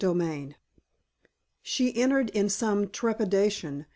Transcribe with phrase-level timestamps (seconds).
[0.03, 0.55] XXVIII
[1.61, 3.85] She entered in some trepidation.